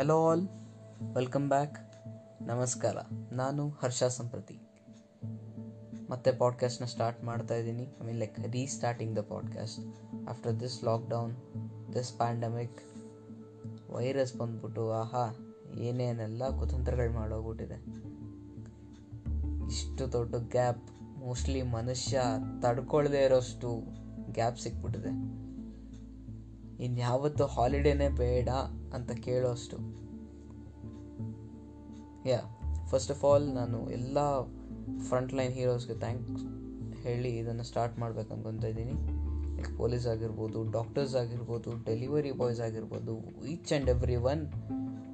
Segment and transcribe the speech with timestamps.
[0.00, 0.48] Hello all
[1.14, 1.92] welcome back
[2.42, 2.96] ನಮಸ್ಕಾರ.
[3.32, 4.58] ನಾನು ಹರ್ಷ ಸಂಪ್ರತಿ.
[6.10, 7.82] ಮತ್ತೆ ಪಾಡ್ಕಾಸ್ಟ್ನ ಸ್ಟಾರ್ಟ್ ಮಾಡ್ತಾ ಇದ್ದೀನಿ.
[7.82, 9.80] I mean like restarting the podcast
[10.28, 11.36] after this lockdown
[11.94, 12.82] this pandemic
[13.90, 17.84] virus ಬಂದ್ಬಿಟ್ಟು, ಆಹಾ, ಏನೇನೆಲ್ಲ ಕುತಂತ್ರಗಳು ಮಾಡೋಗ್ಬಿಟ್ಟಿದೆ.
[19.66, 22.22] ಇಷ್ಟು ದೊಡ್ಡ ಗ್ಯಾಪ್ ಮೋಸ್ಟ್ಲಿ ಮನುಷ್ಯ
[22.62, 23.82] ತಡ್ಕೊಳ್ದೇ ಇರೋಷ್ಟು
[24.32, 25.10] ಗ್ಯಾಪ್ ಸಿಕ್ಬಿಟ್ಟಿದೆ.
[26.84, 28.48] ಇನ್ಯಾವತ್ತು ಹಾಲಿಡೇನೇ ಬೇಡ.
[28.94, 29.76] ಅಂತ ಕೇಳೋಷ್ಟು.
[32.28, 32.40] ಯಾ
[32.86, 34.18] ಫಸ್ಟ್ ಆಫ್ ಆಲ್ ನಾನು ಎಲ್ಲ
[35.08, 36.44] ಫ್ರಂಟ್ ಲೈನ್ ಹೀರೋಸ್ಗೆ ಥ್ಯಾಂಕ್ಸ್
[37.02, 38.92] ಹೇಳಿ ಇದನ್ನು ಸ್ಟಾರ್ಟ್ ಮಾಡ್ಬೇಕು ಇದ್ದೀನಿ.
[39.56, 44.46] ಲೈಕ್ ಪೊಲೀಸ್ ಆಗಿರ್ಬೋದು ಡಾಕ್ಟರ್ಸ್ ಆಗಿರ್ಬೋದು ಡೆಲಿವರಿ ಬಾಯ್ಸ್ ಆಗಿರ್ಬೋದು each and every one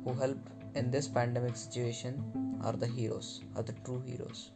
[0.04, 2.16] who help in this pandemic situation
[2.62, 4.50] are the heroes are the true heroes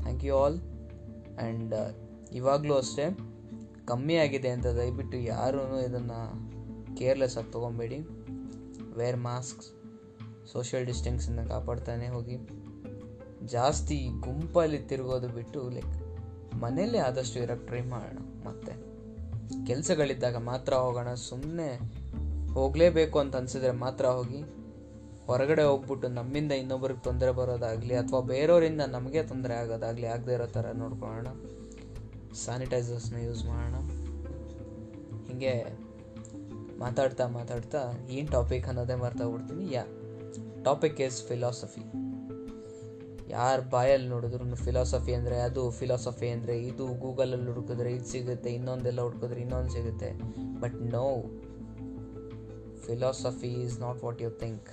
[0.00, 1.74] thank you all and
[2.32, 3.16] ಇವಾಗಲೂ ಅಷ್ಟೇ,
[3.86, 6.53] ಕಮ್ಮಿ ಆಗಿದೆ ಅಂತ ದಯವಿಟ್ಟು ಯಾರೂ ಇದನ್ನು
[6.96, 7.98] ಕೇರ್ಲೆಸ್ ಆಗಿ ತೊಗೊಬೇಡಿ.
[8.94, 9.68] ವೇರ್ ಮಾಸ್ಕ್ಸ್
[10.52, 12.36] ಸೋಷಿಯಲ್ ಡಿಸ್ಟೆನ್ಸನ್ನು ಕಾಪಾಡ್ತಾನೆ ಹೋಗಿ.
[13.46, 16.04] ಜಾಸ್ತಿ ಗುಂಪಲ್ಲಿ ತಿರುಗೋದು ಬಿಟ್ಟು ಲೈಕ್
[16.54, 18.46] ಮನೆಯಲ್ಲೇ ಆದಷ್ಟು ಇರೋಕ್ಕೆ ಟ್ರೈ ಮಾಡೋಣ.
[18.46, 18.72] ಮತ್ತೆ
[19.66, 21.14] ಕೆಲಸಗಳಿದ್ದಾಗ ಮಾತ್ರ ಹೋಗೋಣ.
[21.14, 21.80] ಸುಮ್ಮನೆ
[22.52, 24.42] ಹೋಗಲೇಬೇಕು ಅಂತ ಅನಿಸಿದ್ರೆ ಮಾತ್ರ ಹೋಗಿ.
[25.26, 31.26] ಹೊರಗಡೆ ಹೋಗ್ಬಿಟ್ಟು ನಮ್ಮಿಂದ ಇನ್ನೊಬ್ರಿಗೆ ತೊಂದರೆ ಬರೋದಾಗಲಿ ಅಥವಾ ಬೇರೆಯವರಿಂದ ನಮಗೆ ತೊಂದರೆ ಆಗೋದಾಗಲಿ, ಆಗದೆ ಇರೋ ಥರ ನೋಡ್ಕೊಳ್ಳೋಣ.
[32.34, 33.74] ಸ್ಯಾನಿಟೈಸರ್ಸ್ನ ಯೂಸ್ ಮಾಡೋಣ.
[35.26, 35.83] ಹೀಗೆ
[36.78, 39.72] ಮಾತಾಡ್ತಾ ಮಾತಾಡ್ತಾ ಏನು ಟಾಪಿಕ್ ಅನ್ನೋದೇ ಮರ್ತಾಗ್ಬಿಡ್ತೀನಿ.
[39.72, 39.84] ಯಾ
[40.64, 41.84] ಟಾಪಿಕ್ ಇಸ್ ಫಿಲಾಸಫಿ
[43.28, 49.40] ಯಾರ ಬಾಯಲ್ಲಿ ನೋಡಿದ್ರು ಫಿಲಾಸಫಿ ಅಂದರೆ ಅದು ಫಿಲಾಸಫಿ ಅಂದರೆ ಇದು, ಗೂಗಲಲ್ಲಿ ಹುಡುಕಿದ್ರೆ ಇದು ಸಿಗುತ್ತೆ, ಇನ್ನೊಂದೆಲ್ಲ ಹುಡ್ಕಿದ್ರೆ
[49.40, 50.10] ಇನ್ನೊಂದು ಸಿಗುತ್ತೆ.
[50.60, 51.22] But no
[52.86, 54.68] philosophy is not what you think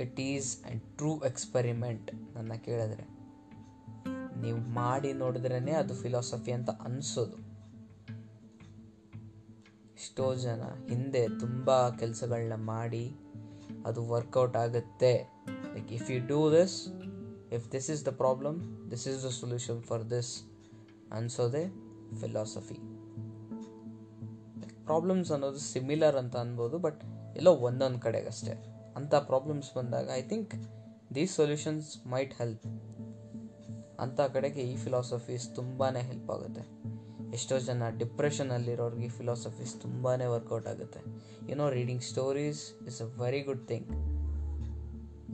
[0.00, 3.18] it is a true experiment ನನ್ನ ಕೇಳಿದ್ರೆ.
[4.40, 7.47] ನೀವು ಮಾಡಿ ನೋಡಿದ್ರೇ ಅದು ಫಿಲಾಸಫಿ ಅಂತ ಅನಿಸೋದು.
[9.98, 13.16] ಎಷ್ಟೋ ಜನ ಹಿಂದೆ ತುಂಬ ಕೆಲಸಗಳನ್ನ ಮಾಡಿ
[13.86, 15.30] ಅದು ವರ್ಕೌಟ್ ಆಗುತ್ತೆ.
[15.74, 16.88] Like if you do this
[17.52, 20.42] if this is the problem this is the solution for this
[21.12, 21.64] ಅನ್ಸೋದೇ
[22.20, 22.98] philosophy
[24.84, 27.04] problems ಅನ್ನೋದು ಸಿಮಿಲರ್ ಅಂತ ಅನ್ಬೋದು ಬಟ್
[27.36, 28.52] ಎಲ್ಲೋ ಒಂದೊಂದು ಕಡೆಗಷ್ಟೇ.
[28.96, 30.54] ಅಂಥ ಪ್ರಾಬ್ಲಮ್ಸ್ ಬಂದಾಗ I think
[31.14, 32.66] these solutions might help
[34.00, 36.77] ಅಂಥ ಕಡೆಗೆ ಈ ಫಿಲಾಸಫೀಸ್ ತುಂಬಾ ಹೆಲ್ಪ್ ಆಗುತ್ತೆ.
[37.32, 41.00] ಎಷ್ಟೋ ಜನ ಡಿಪ್ರೆಷನಲ್ಲಿರೋರಿಗೆ ಫಿಲಾಸಫೀಸ್ ತುಂಬಾ ವರ್ಕೌಟ್ ಆಗುತ್ತೆ.
[41.50, 43.88] You know reading stories is a very good thing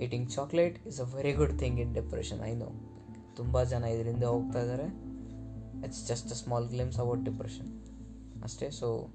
[0.01, 2.71] eating chocolate is a very good thing in depression I know
[3.37, 4.87] ತುಂಬ ಜನ ಇದರಿಂದ ಹೋಗ್ತಾ ಇದ್ದಾರೆ
[5.87, 7.85] it's just a small glimpse about depression
[8.43, 9.09] ಅಷ್ಟೇ so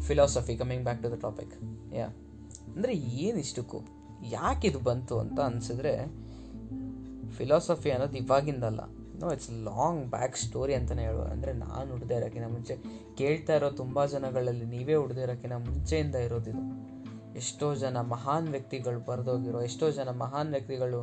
[0.00, 1.54] philosophy coming back to the topic
[1.94, 2.06] ಯಾ
[2.76, 3.80] ಅಂದರೆ ಏನಿಷ್ಟಕ್ಕೂ
[4.28, 6.06] ಯಾಕೆ ಇದು ಬಂತು ಅಂತ ಅನಿಸಿದ್ರೆ
[7.30, 8.80] ಫಿಲಾಸಫಿ ಅನ್ನೋದು ಇವಾಗಿಂದಲ್ಲ.
[9.20, 11.24] No it's long back story ಅಂತಲೇ ಹೇಳುವ.
[11.32, 12.76] ಅಂದರೆ ನಾನು ಹುಡ್ದೇ ಇರೋಕ್ಕಿಂತ ಮುಂಚೆ.
[13.18, 16.62] ಕೇಳ್ತಾ ಇರೋ ತುಂಬ ಜನಗಳಲ್ಲಿ ನೀವೇ ಹುಡ್ದೇ ಇರೋಕ್ಕಿಂತ ಮುಂಚೆಯಿಂದ ಇರೋದಿದು
[17.36, 21.00] ಎಷ್ಟೋ ಜನ ಮಹಾನ್ ವ್ಯಕ್ತಿಗಳು ಬರೆದೋಗಿರೋ, ಎಷ್ಟೋ ಜನ ಮಹಾನ್ ವ್ಯಕ್ತಿಗಳು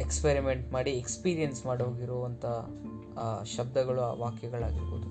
[0.00, 2.44] ಎಕ್ಸ್ಪೆರಿಮೆಂಟ್ ಮಾಡಿ ಎಕ್ಸ್ಪೀರಿಯನ್ಸ್ ಮಾಡೋಗಿರುವಂಥ
[3.44, 5.08] ಶಬ್ದಗಳು, ಆ ವಾಕ್ಯಗಳಾಗಿರ್ಬೋದು.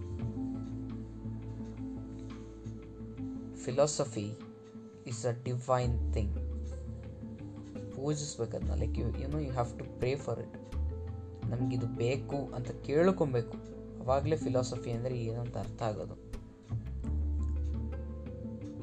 [3.65, 4.27] Philosophy
[5.07, 6.37] is a divine thing
[7.95, 10.55] ಪೂಜಿಸ್ಬೇಕದನ್ನ like you you know you have to pray for it
[11.51, 13.57] ನಮಗಿದು ಬೇಕು ಅಂತ ಕೇಳ್ಕೊಬೇಕು.
[13.99, 16.31] ಅವಾಗಲೇ ಫಿಲಾಸಫಿ ಅಂದರೆ ಏನು ಅಂತ ಅರ್ಥ ಆಗೋದು.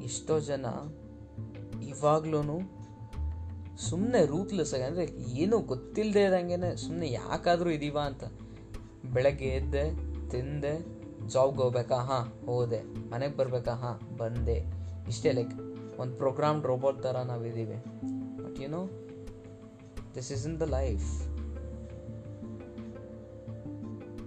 [0.03, 0.65] ಎಷ್ಟೋ ಜನ
[1.83, 2.59] ಇವಾಗ್ಲೂ
[3.77, 8.23] ಸುಮ್ಮನೆ ರೂತ್ಲೆಸ್ ಆಗಿ ಅಂದರೆ ಏನೂ ಗೊತ್ತಿಲ್ಲದೆ ಇದ್ದಂಗೆ ಸುಮ್ಮನೆ ಯಾಕಾದರೂ ಇದೀವ ಅಂತ.
[9.13, 9.83] ಬೆಳಗ್ಗೆ ಎದ್ದೆ,
[10.29, 10.73] ತಿಂದೆ
[11.27, 11.95] ಜಾಬ್ಗೆ ಹೋಗ್ಬೇಕಾ?
[11.95, 12.81] ಹಾಂ, ಹೋದೆ.
[13.09, 13.73] ಮನೆಗೆ ಬರಬೇಕಾ?
[13.73, 14.57] ಹಾಂ, ಬಂದೆ.
[15.07, 15.53] ಇಷ್ಟೇ ಲೈಕ್
[15.99, 17.77] ಒಂದು ಪ್ರೋಗ್ರಾಮ್ಡ್ ರೋಬೋಟ್ ಥರ ನಾವಿದ್ದೀವಿ
[18.43, 18.81] ಬಟ್ ಏನೋ
[20.15, 21.28] this is in the life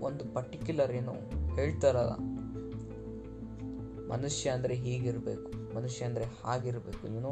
[0.04, 1.14] ಒಂದು ಪರ್ಟಿಕ್ಯುಲರ್ ಏನು
[1.54, 2.14] ಹೇಳ್ತಾರಲ್ಲ
[4.12, 7.30] ಮನುಷ್ಯ ಅಂದರೆ ಹೀಗಿರಬೇಕು, ಮನುಷ್ಯ ಅಂದರೆ ಹಾಗಿರಬೇಕು ಏನೋ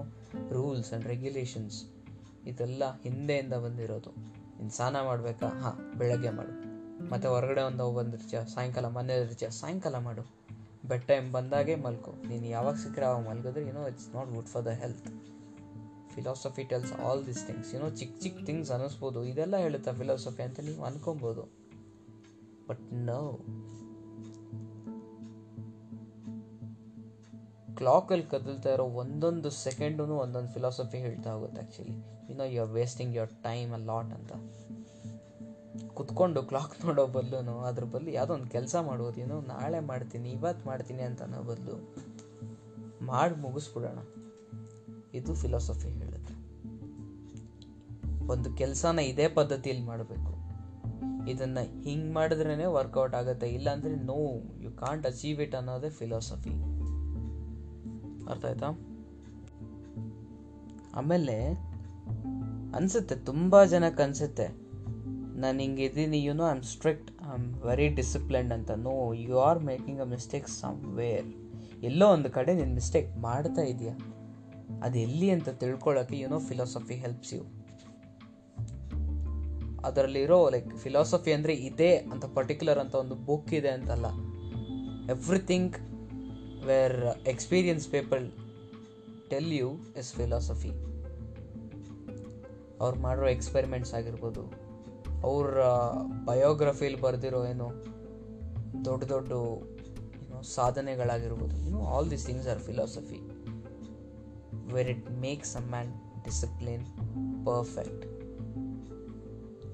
[0.51, 1.79] ರೂಲ್ಸ್ ಆ್ಯಂಡ್ ರೆಗ್ಯುಲೇಷನ್ಸ್
[2.47, 4.11] ಇದೆಲ್ಲ ಹಿಂದೆಯಿಂದ ಬಂದಿರೋದು.
[4.59, 5.49] ನೀನು ಸ್ನಾನ ಮಾಡಬೇಕಾ?
[5.61, 6.55] ಹಾಂ, ಬೆಳಗ್ಗೆ ಮಾಡು.
[7.11, 8.41] ಮತ್ತು ಹೊರಗಡೆ ಒಂದು ಬಂದಿರ್ತೀಯ?
[8.55, 10.23] ಸಾಯಂಕಾಲ ಮನೇಲಿರ್ತೀಯ ಸಾಯಂಕಾಲ ಮಾಡು.
[10.89, 12.13] ಬೆಡ್ ಟೈಮ್ ಬಂದಾಗೆ ಮಲ್ಕೋ.
[12.29, 15.09] ನೀನು ಯಾವಾಗ ಸಿಕ್ಕರೆ ಅವಾಗ ಮಲ್ಗಿದ್ರೆ ಏನೋ it's not good for the health
[16.15, 20.85] philosophy tells all this things ಏನೋ ಚಿಕ್ಕ ಚಿಕ್ಕ ಥಿಂಗ್ಸ್ ಅನ್ನಿಸ್ಬೋದು ಇದೆಲ್ಲ ಹೇಳುತ್ತಾ ಫಿಲಾಸಫಿ ಅಂತ ನೀವು
[20.85, 21.45] ಅನ್ಕೊಬೋದು.
[22.71, 23.23] ಬಟ್ ನೋ
[27.77, 31.95] ಕ್ಲಾಕಲ್ಲಿ ಕದಲ್ತಾ ಇರೋ ಒಂದೊಂದು ಸೆಕೆಂಡೂ ಒಂದೊಂದು ಫಿಲಾಸಫಿ ಹೇಳ್ತಾ ಹೋಗುತ್ತೆ ಆ್ಯಕ್ಚುಲಿ
[32.33, 34.33] ಏನೋ you are wasting your time a lot ಅಂತ.
[35.95, 41.23] ಕುತ್ಕೊಂಡು ಕ್ಲಾಕ್ ನೋಡೋ ಬದಲು ಅದ್ರ ಬದಲು ಯಾವುದೋ ಒಂದು ಕೆಲಸ ಮಾಡೋದೇನು ನಾಳೆ ಮಾಡ್ತೀನಿ ಇವತ್ತು ಮಾಡ್ತೀನಿ ಅಂತ
[41.23, 41.77] ಅನ್ನೋ ಬದಲು
[43.05, 43.99] ಮಾಡಿ ಮುಗಿಸ್ಬಿಡೋಣ.
[45.15, 46.35] ಇದು ಫಿಲಾಸಫಿ ಹೇಳುತ್ತೆ
[48.27, 50.40] ಒಂದು ಕೆಲಸನ ಇದೇ ಪದ್ಧತಿಯಲ್ಲಿ ಮಾಡಬೇಕು.
[51.31, 53.49] ಇದನ್ನು ಹಿಂಗೆ ಮಾಡಿದ್ರೇ ವರ್ಕೌಟ್ ಆಗುತ್ತೆ.
[53.49, 54.19] ಇಲ್ಲಾಂದರೆ no
[54.61, 56.55] you can't achieve it ಅನ್ನೋದೇ ಫಿಲಾಸಫಿ
[58.31, 58.69] ಅರ್ಥ ಆಯ್ತಾ?
[60.95, 61.37] ಆಮೇಲೆ
[62.75, 64.47] ಅನಿಸುತ್ತೆ, ತುಂಬ ಜನಕ್ಕೆ ಅನಿಸುತ್ತೆ.
[65.41, 68.71] ನಾನು ಹಿಂಗೆ ಇದ್ದೀನಿ you know I am strict I am very disciplined ಅಂತ.
[68.71, 71.27] No you are making a mistake somewhere
[71.83, 73.95] ಎಲ್ಲೋ ಒಂದು ಕಡೆ ನೀನು ಮಿಸ್ಟೇಕ್ ಮಾಡ್ತಾ ಇದೆಯಾ.
[74.83, 77.60] ಅದು ಎಲ್ಲಿ ಅಂತ ತಿಳ್ಕೊಳ್ಳೋಕ್ಕೆ you know philosophy helps you
[79.85, 84.07] ಅದರಲ್ಲಿರೋ ಲೈಕ್ ಫಿಲಾಸಫಿ ಅಂದರೆ ಇದೇ ಅಂತ ಪರ್ಟಿಕ್ಯುಲರ್ ಅಂತ ಒಂದು ಬುಕ್ ಇದೆ ಅಂತಲ್ಲ.
[85.15, 85.77] Everything
[86.67, 86.97] where
[87.27, 88.25] experience people
[89.31, 89.69] tell you
[89.99, 90.73] is philosophy
[92.83, 94.43] ಅವ್ರು ಮಾಡಿರೋ ಎಕ್ಸ್ಪೆರಿಮೆಂಟ್ಸ್ ಆಗಿರ್ಬೋದು.
[95.29, 95.57] ಅವ್ರ
[96.25, 97.69] ಬಯೋಗ್ರಫಿಲಿ ಬರೆದಿರೋ ಏನು
[98.85, 99.33] ದೊಡ್ಡ ದೊಡ್ಡ
[100.57, 101.57] ಸಾಧನೆಗಳಾಗಿರ್ಬೋದು.
[101.65, 103.21] You know all these things are philosophy
[104.75, 105.91] where it makes a man
[106.25, 106.85] discipline
[107.45, 108.05] perfect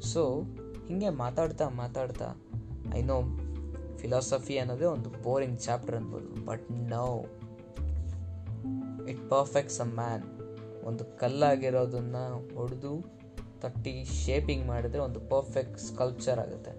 [0.00, 0.42] so
[0.88, 2.42] ಹೀಗೆ ಮಾತಾಡ್ತಾ ಮಾತಾಡ್ತಾ
[2.94, 3.22] ಐ ನೋ
[3.96, 6.44] ಫಿಲಾಸಫಿ ಅನ್ನೋದೇ ಒಂದು ಬೋರಿಂಗ್ ಚಾಪ್ಟರ್ ಅನ್ಬೋದು.
[6.44, 7.22] But now
[9.08, 10.22] it perfects a man
[10.84, 12.16] ಒಂದು ಕಲ್ಲಾಗಿರೋದನ್ನ
[12.54, 13.16] ಹೊಡೆದು
[13.60, 16.70] ತಟ್ಟಿ ಶೇಪಿಂಗ್ ಮಾಡಿದ್ರೆ ಒಂದು ಪರ್ಫೆಕ್ಟ್ ಸ್ಕಲ್ಪ್ಚರ್ ಆಗುತ್ತೆ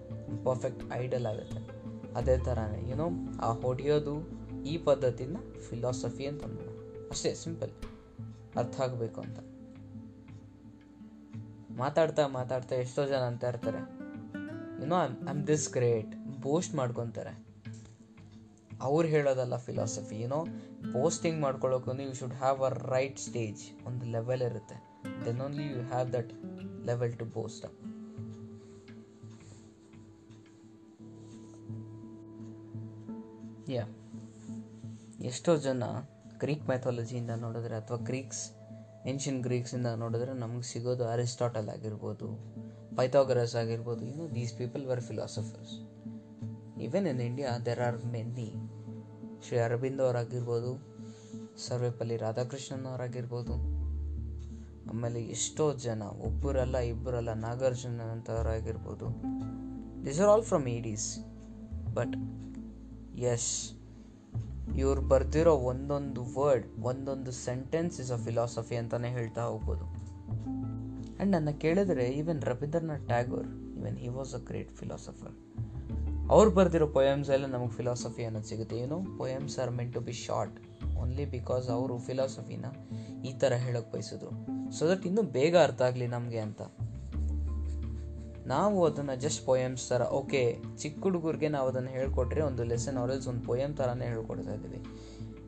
[0.44, 1.78] ಪರ್ಫೆಕ್ಟ್ ಐಡಲ್ ಆಗುತ್ತೆ.
[2.12, 3.08] ಅದೇ ಥರನೇ ಏನೋ
[3.42, 5.36] ಆ ಹೊಡೆಯೋದು ಈ ಪದ್ಧತಿನ
[5.70, 6.44] ಫಿಲಾಸಫಿ ಅಂತ
[7.10, 7.70] ಅಷ್ಟೇ ಸಿಂಪಲ್
[8.56, 9.38] ಅರ್ಥ ಆಗಬೇಕು ಅಂತ.
[11.78, 13.80] ಮಾತಾಡ್ತಾ ಮಾತಾಡ್ತಾ ಎಷ್ಟೋ ಜನ ಅಂತ ಇರ್ತಾರೆ.
[14.80, 17.48] You know I'm I'm this great boast ಮಾಡ್ಕೊತಾರೆ.
[18.80, 20.44] ಅವ್ರು ಹೇಳೋದಲ್ಲ ಫಿಲಾಸಫಿ ಏನೋ
[20.92, 24.76] ಪೋಸ್ಟಿಂಗ್ ಮಾಡ್ಕೊಳ್ಳೋಕೆ you should have a right stage ಒಂದು ಲೆವೆಲ್ ಇರುತ್ತೆ.
[25.24, 26.32] Then only you have that
[26.86, 27.78] level to boast up
[33.70, 33.84] yeah
[35.24, 35.82] ಎಷ್ಟೋ ಜನ
[36.38, 38.57] ಗ್ರೀಕ್ ಮ್ಯಾಥಾಲಜಿಯಿಂದ ನೋಡಿದ್ರೆ ಅಥವಾ ಗ್ರೀಕ್ಸ್
[39.08, 42.26] ಏನ್ಷಿಯನ್ ಗ್ರೀಕ್ಸಿಂದ ನೋಡಿದ್ರೆ ನಮ್ಗೆ ಸಿಗೋದು ಅರಿಸ್ಟಾಟಲ್ ಆಗಿರ್ಬೋದು
[42.96, 45.74] ಪೈಥಾಗರಸ್ ಆಗಿರ್ಬೋದು you know these people were philosophers
[46.80, 48.54] even in India there are many
[49.48, 50.98] Shri Aravind ಅವರಾಗಿರ್ಬೋದು
[51.56, 53.78] Sarvepalli Radhakrishnan ಅವರಾಗಿರ್ಬೋದು
[54.88, 59.06] ಆಮೇಲೆ ಎಷ್ಟೋ ಜನ, ಒಬ್ಬರಲ್ಲ ಇಬ್ಬರಲ್ಲ Nagarjuna ಅಂತವರಾಗಿರ್ಬೋದು
[60.06, 61.18] this are all from these
[61.94, 62.16] but
[63.18, 63.77] yes
[64.76, 69.84] ಇವ್ರು ಬರ್ದಿರೋ ಒಂದೊಂದು ವರ್ಡ್ ಒಂದೊಂದು ಸೆಂಟೆನ್ಸ್ ಇಸ್ ಅ ಫಿಲಾಸಫಿ ಅಂತಲೇ ಹೇಳ್ತಾ ಹೋಗ್ಬೋದು.
[69.84, 73.46] ಆ್ಯಂಡ್ ನನ್ನ ಕೇಳಿದ್ರೆ even Rabindranath Tagore
[73.78, 75.48] even he was a great philosopher
[76.30, 78.76] ಅವ್ರು ಬರೆದಿರೋ ಪೊಯಮ್ಸ್ ಎಲ್ಲ ನಮಗೆ ಫಿಲಾಸಫಿ ಅನ್ನೋದು ಸಿಗುತ್ತೆ.
[78.76, 80.60] ಏನು poems are meant to be short
[80.96, 82.64] only because ಅವರು ಫಿಲಾಸಫಿನ
[83.24, 84.30] ಈ ಥರ ಹೇಳೋಕ್ಕೆ ಬಯಸಿದ್ರು.
[84.70, 86.62] ಸೊ ದಟ್ ಇನ್ನೂ ಬೇಗ ಅರ್ಥ ಆಗಲಿ ನಮಗೆ ಅಂತ.
[88.52, 90.42] ನಾವು ಅದನ್ನು ಜಸ್ಟ್ ಪೊಯಮ್ಸ್ ಥರ ಓಕೆ
[90.80, 94.80] ಚಿಕ್ಕ ಹುಡುಗರಿಗೆ ನಾವು ಅದನ್ನು ಹೇಳ್ಕೊಟ್ರೆ ಒಂದು ಲೆಸನ್ ಆರೆಲ್ಸ್ ಒಂದು ಪೊಯಮ್ ಥರನೇ ಹೇಳ್ಕೊಡ್ತಾ ಇದ್ದೀವಿ.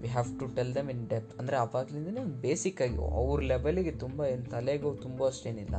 [0.01, 4.21] We have to tell them in depth ಅಂದರೆ ಅವಾಗಲಿಂದನೇ ಒಂದು ಬೇಸಿಕ್ ಆಗಿ, ಅವ್ರ ಲೆವೆಲಿಗೆ ತುಂಬ
[4.25, 5.77] ಏನು ತಲೆಗೂ ತುಂಬ ಅಷ್ಟೇನಿಲ್ಲ.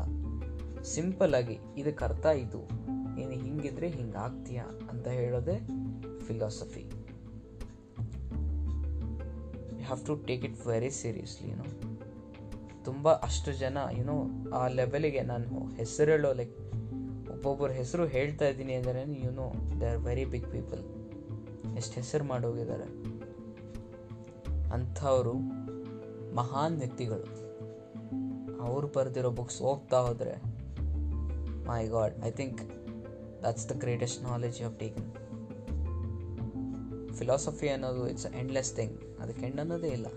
[0.83, 2.61] ಸಿಂಪಲ್ ಆಗಿ ಇದಕ್ಕೆ ಅರ್ಥ ಇದು.
[3.15, 5.57] ನೀನು ಹಿಂಗಿದ್ರೆ ಹಿಂಗೆ ಆಗ್ತೀಯಾ ಅಂತ ಹೇಳೋದೇ
[6.27, 6.83] philosophy
[9.79, 11.65] you have to take it very seriously ಏನು
[12.83, 14.15] ತುಂಬ ಅಷ್ಟು ಜನ ಏನೋ
[14.53, 16.55] ಆ ಲೆವೆಲಿಗೆ ನಾನು ಹೆಸರು ಹೇಳೋ ಲೈಕ್
[17.41, 19.45] ಒಬ್ಬೊಬ್ಬರ ಹೆಸರು ಹೇಳ್ತಾ ಇದ್ದೀನಿ ಅಂದರೆ you know
[19.79, 20.81] they are very big people
[21.75, 22.87] ಎಷ್ಟು ಹೆಸರು ಮಾಡೋಗಿದ್ದಾರೆ?
[24.73, 25.33] ಅಂಥವರು
[26.35, 27.25] ಮಹಾನ್ ವ್ಯಕ್ತಿಗಳು.
[28.61, 30.35] ಅವ್ರು ಬರೆದಿರೋ ಬುಕ್ಸ್ ಹೋಗ್ತಾ ಹೋದರೆ
[31.65, 32.61] my god I think
[33.43, 35.09] that's the greatest knowledge of taken
[37.13, 40.07] philosophy ಅನ್ನೋದು ಇಟ್ಸ್ ಎಂಡ್ಲೆಸ್ ಥಿಂಗ್ ಅದಕ್ಕೆ ಎಂಡ್ ಅನ್ನೋದೇ ಇಲ್ಲ.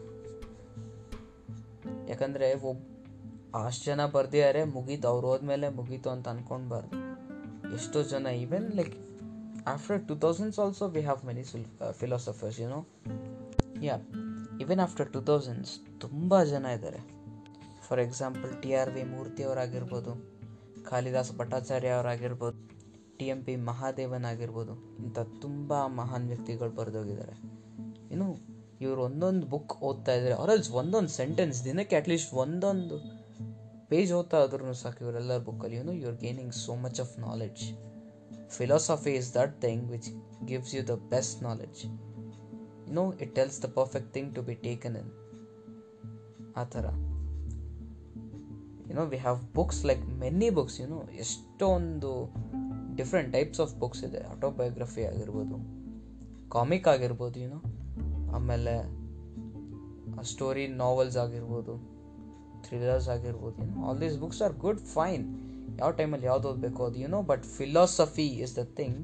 [2.09, 2.83] ಯಾಕಂದರೆ ಒಬ್ಬ
[3.65, 5.09] ಅಷ್ಟು ಜನ ಬರ್ದಿದ್ದಾರೆ, ಮುಗೀತು.
[5.09, 7.04] ಅವ್ರು ಹೋದ್ಮೇಲೆ ಮುಗೀತು ಅಂತ ಅನ್ಕೊಳ್ಬಾರ್ದು
[7.77, 8.95] ಎಷ್ಟೋ ಜನ even like
[9.73, 11.45] after two thousands also we have many
[12.01, 12.81] philosophers you know
[13.87, 13.97] yeah
[14.63, 17.01] even after two thousands ತುಂಬ ಜನ ಇದ್ದಾರೆ.
[17.87, 20.13] For example T R V Murthy ಅವರಾಗಿರ್ಬೋದು
[20.91, 22.59] Kalidas Bhattacharya ಅವರಾಗಿರ್ಬೋದು
[23.19, 27.35] ಟಿ ಎಂ ಪಿ ಮಹಾದೇವನ್ ಆಗಿರ್ಬೋದು, ಇಂಥ ತುಂಬ ಮಹಾನ್ ವ್ಯಕ್ತಿಗಳು ಬರೆದೋಗಿದ್ದಾರೆ.
[28.13, 28.29] ಇನ್ನು
[28.85, 32.97] ಇವರು ಒಂದೊಂದು ಬುಕ್ ಓದ್ತಾ ಇದ್ದಾರೆ ಅವರಲ್ಲಿ ಒಂದೊಂದು ಸೆಂಟೆನ್ಸ್ ದಿನಕ್ಕೆ ಅಟ್ಲೀಸ್ಟ್ ಒಂದೊಂದು
[33.89, 37.65] ಪೇಜ್ ಓದ್ತಾ ಆದ್ರೂ ಸಾಕು ಇವರೆಲ್ಲರ ಬುಕ್ಕಲ್ಲಿ you know you are gaining so much of knowledge
[38.49, 40.11] philosophy is that thing which
[40.45, 41.91] gives you the best knowledge you
[42.93, 45.11] know it tells the perfect thing to be taken in
[46.57, 46.85] ಆ ಥರ.
[48.89, 52.35] You know we have books like many books you know ಎಷ್ಟೊಂದು
[52.97, 54.19] different types of books ಇದೆ.
[54.19, 55.57] Autobiography ಆಗಿರ್ಬೋದು
[56.51, 57.61] comic ಆಗಿರ್ಬೋದು you know
[58.35, 59.05] ಆಮೇಲೆ
[60.23, 61.94] story novels ಆಗಿರ್ಬೋದು.
[62.67, 65.25] Thrillers ಆಗಿರ್ಬೋದು ಏನೋ all these books are good fine
[65.81, 68.99] ಯಾವ ಟೈಮಲ್ಲಿ ಯಾವ್ದು ಓದಬೇಕು ಅದು ಏನೋ but philosophy is the thing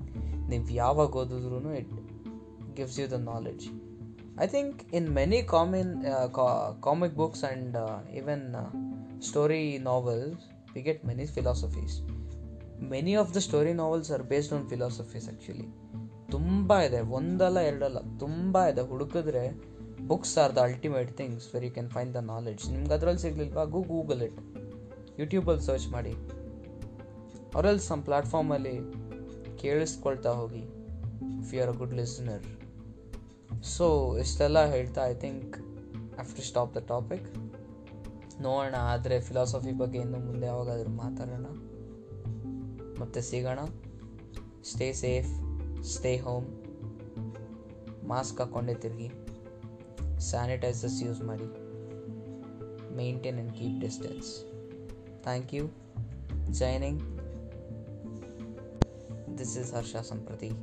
[0.48, 1.92] ನೀವು ಯಾವಾಗ ಓದಿದ್ರು it
[2.76, 3.66] gives you the knowledge
[4.40, 5.92] I think in many comic
[6.82, 7.76] comic books and
[8.14, 8.46] even
[9.20, 11.96] story novels we get many philosophies
[12.90, 15.68] many of the story novels are based on philosophies actually
[16.30, 18.82] ತುಂಬ ಇದೆ, ಒಂದಲ್ಲ ಎರಡಲ್ಲ, ತುಂಬ ಇದೆ.
[18.82, 19.42] ಹುಡುಕಿದ್ರೆ
[20.10, 23.64] books are the ultimate things where you can find the knowledge ನಿಮ್ಗೆ ಅದರಲ್ಲಿ ಸಿಗ್ಲಿಲ್ವಾ?
[23.74, 24.40] ಗೂ Google it
[25.20, 26.14] ಯೂಟ್ಯೂಬಲ್ಲಿ ಸರ್ಚ್ ಮಾಡಿ.
[27.54, 28.74] ಅವರಲ್ಲಿ ಸಮ್ ಪ್ಲಾಟ್ಫಾರ್ಮಲ್ಲಿ
[29.62, 30.64] ಕೇಳಿಸ್ಕೊಳ್ತಾ ಹೋಗಿ
[31.40, 32.44] if you are a good listener
[33.74, 33.86] so
[34.18, 35.56] ಇಷ್ಟೆಲ್ಲ ಹೇಳ್ತಾ I think
[36.22, 37.28] after stop the topic
[38.46, 41.46] ನೋಡೋಣ, ಆದರೆ ಫಿಲಾಸಫಿ ಬಗ್ಗೆ ಇನ್ನು ಮುಂದೆ ಯಾವಾಗಾದರೂ ಮಾತಾಡೋಣ.
[43.00, 43.60] ಮತ್ತೆ ಸಿಗೋಣ.
[44.70, 45.30] Stay safe
[45.94, 46.46] stay home
[48.08, 49.08] mask ಹಾಕ್ಕೊಂಡೇ ತಿರುಗಿ.
[50.20, 51.48] Sanitize the use money.
[52.94, 54.44] Maintain and keep distance.
[55.22, 55.72] Thank you.
[56.52, 56.98] Signing.
[59.28, 60.54] This is Harsha Samprati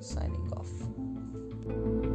[0.00, 2.09] signing off.